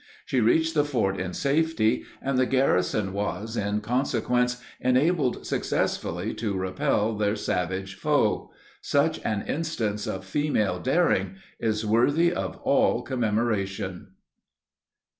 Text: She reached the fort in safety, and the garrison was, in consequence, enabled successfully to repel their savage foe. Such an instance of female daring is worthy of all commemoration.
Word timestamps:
She 0.25 0.39
reached 0.41 0.73
the 0.73 0.83
fort 0.83 1.19
in 1.19 1.31
safety, 1.35 2.05
and 2.23 2.35
the 2.39 2.47
garrison 2.47 3.13
was, 3.13 3.55
in 3.55 3.81
consequence, 3.81 4.59
enabled 4.79 5.45
successfully 5.45 6.33
to 6.33 6.57
repel 6.57 7.13
their 7.15 7.35
savage 7.35 7.93
foe. 7.93 8.49
Such 8.81 9.19
an 9.23 9.43
instance 9.45 10.07
of 10.07 10.25
female 10.25 10.79
daring 10.79 11.35
is 11.59 11.85
worthy 11.85 12.33
of 12.33 12.57
all 12.63 13.03
commemoration. 13.03 14.07